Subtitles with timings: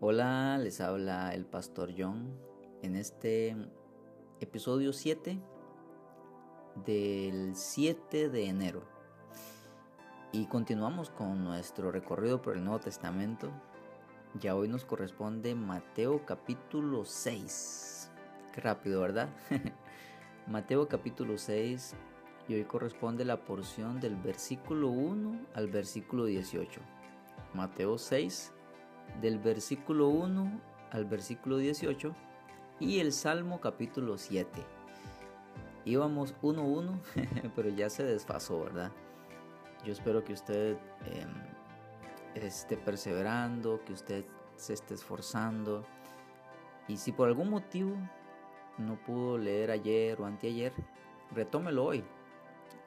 [0.00, 2.38] Hola, les habla el pastor John
[2.82, 3.56] en este
[4.38, 5.40] episodio 7
[6.86, 8.84] del 7 de enero.
[10.30, 13.50] Y continuamos con nuestro recorrido por el Nuevo Testamento.
[14.38, 18.12] Ya hoy nos corresponde Mateo capítulo 6.
[18.54, 19.30] Qué rápido, ¿verdad?
[20.46, 21.96] Mateo capítulo 6
[22.46, 26.80] y hoy corresponde la porción del versículo 1 al versículo 18.
[27.52, 28.52] Mateo 6
[29.20, 30.60] del versículo 1
[30.90, 32.14] al versículo 18
[32.80, 34.48] y el Salmo capítulo 7.
[35.84, 37.00] Íbamos 1-1,
[37.56, 38.92] pero ya se desfasó, ¿verdad?
[39.84, 41.32] Yo espero que usted em,
[42.34, 44.24] esté perseverando, que usted
[44.56, 45.84] se esté esforzando.
[46.88, 47.96] Y si por algún motivo
[48.76, 50.72] no pudo leer ayer o anteayer,
[51.34, 52.04] retómelo hoy.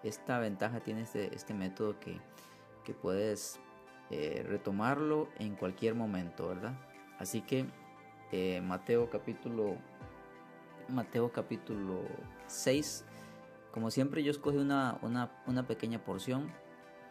[0.04, 2.20] Esta ventaja tiene este, este método que,
[2.84, 3.60] que puedes
[4.12, 6.74] eh, retomarlo en cualquier momento, ¿verdad?
[7.18, 7.66] Así que
[8.32, 9.78] eh, Mateo capítulo
[10.92, 12.02] Mateo capítulo
[12.48, 13.06] 6,
[13.72, 16.52] como siempre yo escogí una, una, pequeña porción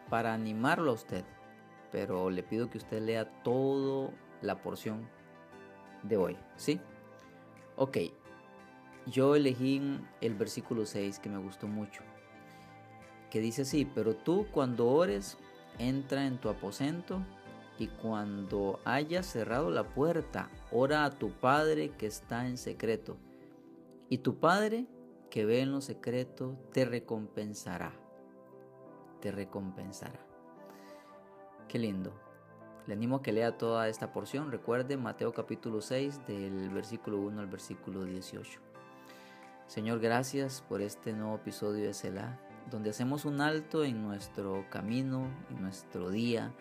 [0.09, 1.23] para animarlo a usted,
[1.91, 5.07] pero le pido que usted lea toda la porción
[6.03, 6.79] de hoy, ¿sí?
[7.75, 7.97] Ok,
[9.07, 12.03] yo elegí el versículo 6 que me gustó mucho,
[13.31, 15.37] que dice así, pero tú cuando ores,
[15.77, 17.21] entra en tu aposento
[17.79, 23.17] y cuando hayas cerrado la puerta, ora a tu Padre que está en secreto.
[24.07, 24.85] Y tu Padre
[25.31, 27.93] que ve en lo secreto te recompensará.
[29.19, 30.19] Te recompensará.
[31.67, 32.13] Qué lindo.
[32.85, 34.51] Le animo a que lea toda esta porción.
[34.51, 38.59] Recuerde Mateo capítulo 6 del versículo 1 al versículo 18.
[39.67, 45.27] Señor, gracias por este nuevo episodio de Selah donde hacemos un alto en nuestro camino,
[45.49, 46.53] en nuestro día,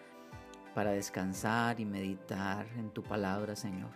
[0.75, 3.91] para descansar y meditar en tu palabra, Señor.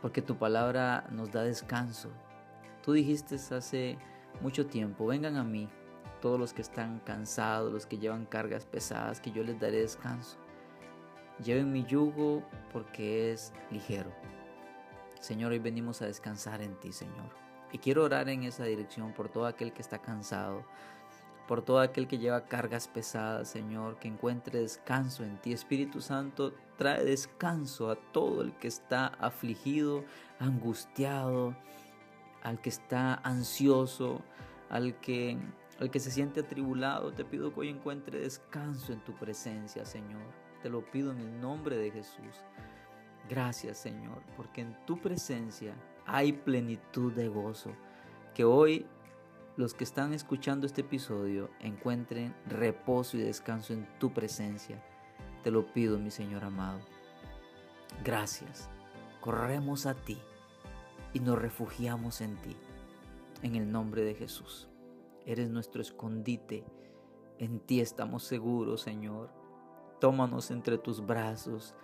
[0.00, 2.10] Porque tu palabra nos da descanso.
[2.84, 3.98] Tú dijiste hace
[4.40, 5.68] mucho tiempo, vengan a mí,
[6.20, 10.36] todos los que están cansados, los que llevan cargas pesadas, que yo les daré descanso.
[11.42, 14.12] Lleven mi yugo porque es ligero.
[15.20, 17.41] Señor, hoy venimos a descansar en ti, Señor.
[17.72, 20.64] Y quiero orar en esa dirección por todo aquel que está cansado,
[21.48, 25.52] por todo aquel que lleva cargas pesadas, Señor, que encuentre descanso en ti.
[25.52, 30.04] Espíritu Santo, trae descanso a todo el que está afligido,
[30.38, 31.56] angustiado,
[32.42, 34.20] al que está ansioso,
[34.68, 35.38] al que,
[35.80, 37.12] al que se siente atribulado.
[37.12, 40.22] Te pido que hoy encuentre descanso en tu presencia, Señor.
[40.62, 42.44] Te lo pido en el nombre de Jesús.
[43.28, 45.74] Gracias, Señor, porque en tu presencia
[46.06, 47.70] hay plenitud de gozo.
[48.34, 48.86] Que hoy
[49.56, 54.82] los que están escuchando este episodio encuentren reposo y descanso en tu presencia.
[55.42, 56.80] Te lo pido, mi Señor amado.
[58.02, 58.70] Gracias.
[59.20, 60.18] Corremos a ti
[61.12, 62.56] y nos refugiamos en ti.
[63.42, 64.68] En el nombre de Jesús.
[65.26, 66.64] Eres nuestro escondite.
[67.38, 69.30] En ti estamos seguros, Señor.
[70.00, 71.74] Tómanos entre tus brazos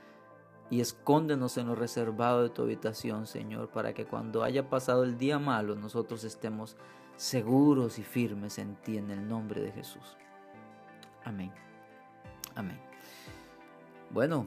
[0.70, 5.16] y escóndenos en lo reservado de tu habitación, Señor, para que cuando haya pasado el
[5.16, 6.76] día malo nosotros estemos
[7.16, 10.16] seguros y firmes en ti en el nombre de Jesús.
[11.24, 11.52] Amén.
[12.54, 12.78] Amén.
[14.10, 14.46] Bueno,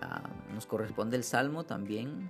[0.00, 2.28] ah, nos corresponde el Salmo también,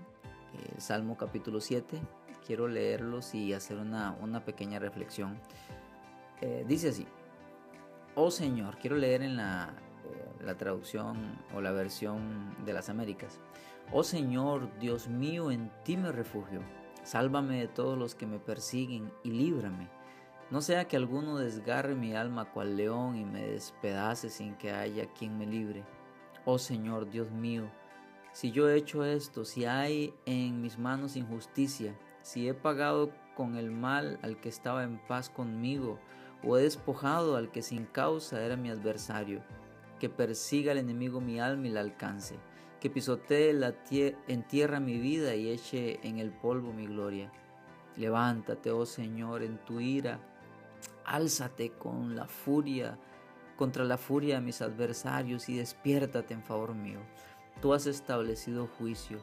[0.75, 2.01] el Salmo capítulo 7.
[2.47, 5.39] Quiero leerlos y hacer una, pequeña reflexión.
[6.41, 7.07] Eh, dice así,
[8.17, 9.75] oh Señor, quiero leer en la
[10.41, 13.41] la traducción o la versión de las Américas.
[13.93, 16.61] Oh Señor, Dios mío, en ti me refugio.
[17.03, 19.89] Sálvame de todos los que me persiguen y líbrame.
[20.51, 25.07] No sea que alguno desgarre mi alma cual león y me despedace sin que haya
[25.13, 25.85] quien me libre.
[26.45, 27.71] Oh Señor, Dios mío,
[28.33, 33.57] si yo he hecho esto, si hay en mis manos injusticia, si he pagado con
[33.57, 35.99] el mal al que estaba en paz conmigo,
[36.43, 39.43] o he despojado al que sin causa era mi adversario,
[40.03, 42.35] que persiga al enemigo mi alma y la alcance,
[42.81, 47.31] que pisotee la en tierra mi vida y eche en el polvo mi gloria.
[47.97, 50.19] Levántate, oh Señor, en tu ira,
[51.05, 52.99] álzate con la furia,
[53.55, 56.99] contra la furia de mis adversarios y despiértate en favor mío.
[57.61, 59.21] Tú has establecido juicio,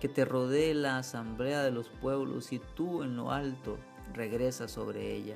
[0.00, 3.78] que te rodee la asamblea de los pueblos y tú en lo alto
[4.14, 5.34] regresas sobre ella.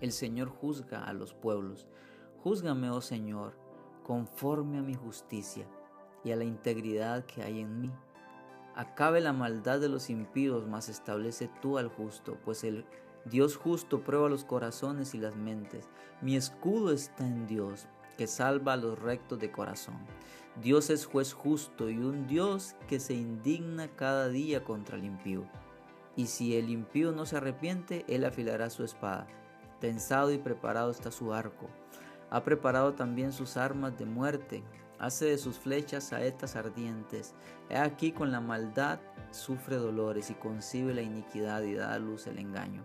[0.00, 1.86] El Señor juzga a los pueblos
[2.42, 3.54] Júzgame, oh Señor,
[4.02, 5.66] conforme a mi justicia
[6.24, 7.92] y a la integridad que hay en mí.
[8.74, 12.84] Acabe la maldad de los impíos, mas establece tú al justo, pues el
[13.24, 15.88] Dios justo prueba los corazones y las mentes.
[16.22, 17.88] Mi escudo está en Dios.
[18.16, 19.98] que salva a los rectos de corazón.
[20.62, 25.44] Dios es juez justo y un Dios que se indigna cada día contra el impío.
[26.16, 29.26] Y si el impío no se arrepiente, él afilará su espada.
[29.80, 31.68] Tensado y preparado está su arco.
[32.30, 34.64] Ha preparado también sus armas de muerte.
[34.98, 37.34] Hace de sus flechas saetas ardientes.
[37.68, 38.98] He aquí con la maldad
[39.30, 42.84] sufre dolores y concibe la iniquidad y da a luz el engaño.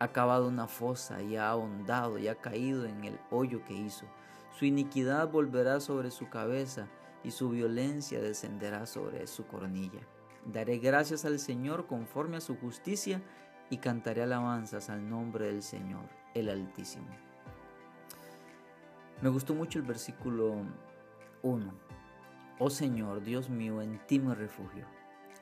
[0.00, 4.06] Ha cavado una fosa y ha ahondado y ha caído en el hoyo que hizo.
[4.56, 6.88] Su iniquidad volverá sobre su cabeza
[7.24, 10.00] y su violencia descenderá sobre su cornilla.
[10.44, 13.22] Daré gracias al Señor conforme a su justicia
[13.70, 17.27] y cantaré alabanzas al nombre del Señor, el Altísimo.
[19.20, 20.54] Me gustó mucho el versículo
[21.42, 21.74] 1.
[22.60, 24.86] Oh Señor, Dios mío, en ti me refugio.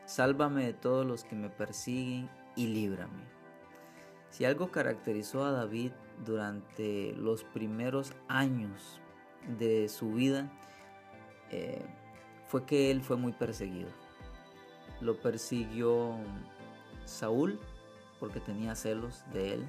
[0.06, 3.24] Sálvame de todos los que me persiguen y líbrame.
[4.30, 5.92] Si algo caracterizó a David
[6.24, 9.00] durante los primeros años
[9.58, 10.50] de su vida,
[11.50, 11.84] eh,
[12.48, 13.90] fue que él fue muy perseguido.
[15.02, 16.16] Lo persiguió
[17.04, 17.60] Saúl
[18.20, 19.66] porque tenía celos de él.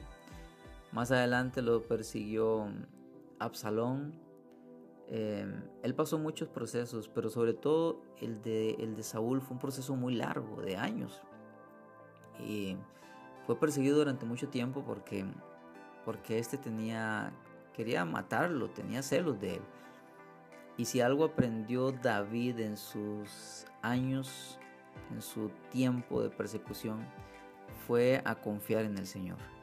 [0.93, 2.71] Más adelante lo persiguió
[3.39, 4.19] Absalón.
[5.07, 9.59] Em, él pasó muchos procesos, pero sobre todo el de, el de Saúl fue un
[9.59, 11.21] proceso muy largo, de años.
[12.39, 12.77] Y
[13.45, 15.25] fue perseguido durante mucho tiempo porque,
[16.03, 17.31] porque este tenía,
[17.73, 19.61] quería matarlo, tenía celos de él.
[20.77, 24.59] Y si algo aprendió David en sus años,
[25.11, 27.07] en su tiempo de persecución,
[27.87, 29.56] fue a confiar en el Señor.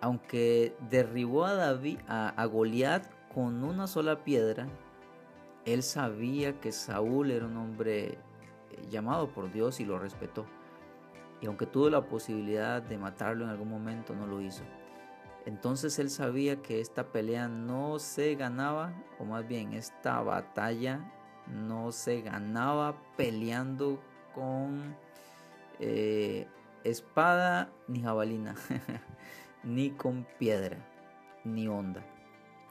[0.00, 4.68] Aunque derribó a David a, Goliat con una sola piedra,
[5.64, 8.18] él sabía que Saúl era un hombre eh,
[8.88, 10.46] llamado por Dios y lo respetó.
[11.40, 14.64] Y aunque tuvo la posibilidad de matarlo en algún momento, no lo hizo.
[15.46, 21.10] Entonces él sabía que esta pelea no se ganaba, o más bien esta batalla
[21.46, 23.98] no se ganaba peleando
[24.34, 24.94] con
[25.80, 26.46] eh,
[26.84, 28.54] espada ni jabalina,
[29.64, 30.78] ni con piedra,
[31.44, 32.04] ni onda.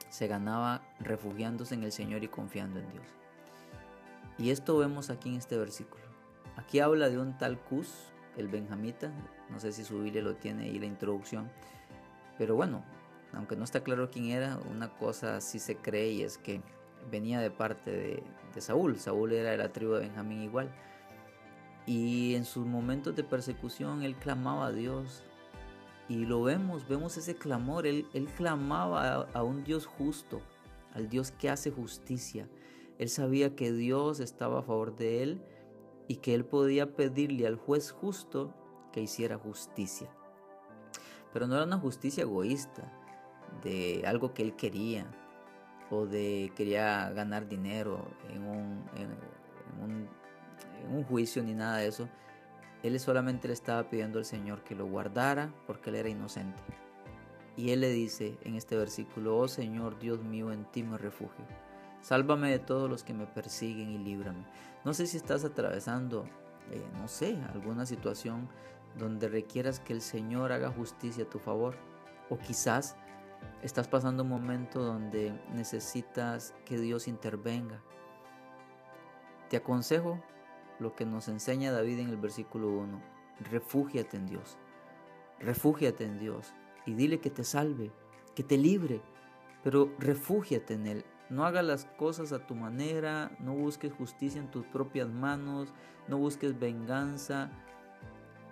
[0.10, 3.06] Se ganaba refugiándose en el Señor y confiando en Dios.
[4.38, 6.04] Y esto vemos aquí en este versículo.
[6.56, 9.12] Aquí habla de un tal Cus, el benjamita,
[9.50, 11.50] no sé si su Biblia lo tiene ahí la introducción,
[12.38, 12.84] pero bueno,
[13.34, 16.62] aunque no está claro quién era, una cosa sí se cree y es que
[17.12, 18.24] venía de parte de,
[18.62, 18.98] Saúl.
[18.98, 20.72] Saúl era de la tribu de Benjamín igual.
[21.86, 25.24] Y en sus momentos de persecución él clamaba a Dios.
[26.10, 27.86] Y lo vemos, vemos ese clamor.
[27.86, 30.42] Él, él clamaba a, un Dios justo,
[30.94, 32.48] al Dios que hace justicia.
[32.98, 35.42] Él sabía que Dios estaba a favor de él
[36.08, 38.54] y que él podía pedirle al juez justo
[38.92, 40.10] que hiciera justicia.
[41.34, 42.92] Pero no era una justicia egoísta,
[43.64, 45.06] de algo que él quería,
[45.90, 50.10] o de quería ganar dinero en un, en,
[50.92, 52.10] un, juicio ni nada de eso.
[52.88, 56.62] Él solamente le estaba pidiendo al Señor que lo guardara porque él era inocente.
[57.56, 61.46] Y él le dice en este versículo, oh Señor Dios mío, en ti me refugio.
[62.02, 64.46] Sálvame de todos los que me persiguen y líbrame.
[64.86, 66.26] No sé si estás atravesando,
[66.72, 68.48] eh, no sé, alguna situación
[68.98, 71.76] donde requieras que el Señor haga justicia a tu favor.
[72.30, 72.96] O quizás
[73.64, 77.82] estás pasando un momento donde necesitas que Dios intervenga.
[79.50, 80.22] Te aconsejo
[80.80, 83.02] lo que nos enseña David en el versículo 1.
[83.52, 84.58] Refúgiate en Dios.
[85.40, 86.54] Refúgiate en Dios
[86.86, 87.92] y dile que te salve,
[88.36, 89.02] que te libre,
[89.64, 91.06] pero refúgiate en Él.
[91.30, 95.74] No hagas las cosas a tu manera, no busques justicia en tus propias manos,
[96.08, 97.52] no busques venganza,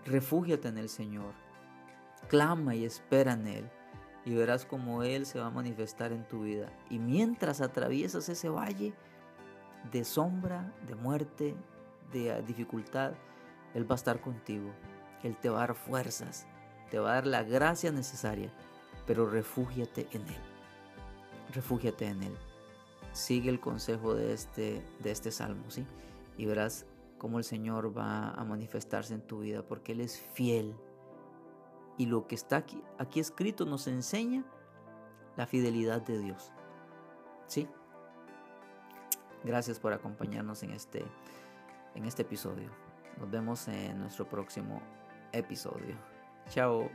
[0.06, 1.34] Refúgiate en el Señor.
[2.30, 3.72] Clama y espera en Él.
[4.24, 6.72] Y verás cómo Él se va a manifestar en tu vida.
[6.90, 8.94] Y mientras atraviesas ese valle
[9.92, 11.56] de sombra, de muerte,
[12.12, 13.14] de dificultad,
[13.74, 14.72] Él va a estar contigo.
[15.24, 16.46] Él te va a dar fuerzas,
[16.92, 18.52] te va a dar la gracia necesaria.
[19.06, 20.42] Pero refúgiate en Él.
[21.54, 22.36] Refúgiate en Él.
[23.12, 25.86] Sigue el consejo de este, de este salmo, ¿sí?
[26.38, 26.86] Y verás
[27.18, 30.76] cómo el Señor va a manifestarse en tu vida, porque Él es fiel.
[31.98, 34.44] Y lo que está aquí, aquí escrito nos enseña
[35.38, 36.52] la fidelidad de Dios.
[37.48, 37.68] ¿Sí?
[39.44, 41.06] Gracias por acompañarnos en este,
[41.96, 42.70] en este episodio.
[43.18, 44.82] Nos vemos en nuestro próximo
[45.32, 45.96] episodio.
[46.50, 46.90] Chao.